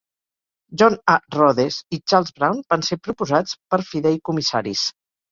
John 0.81 0.95
A. 1.15 1.17
Rhodes 1.35 1.75
i 1.97 1.99
Charles 2.13 2.31
Brown 2.39 2.63
van 2.73 2.85
ser 2.87 2.97
proposats 3.09 3.53
per 3.75 3.79
fideïcomissaris. 3.91 4.83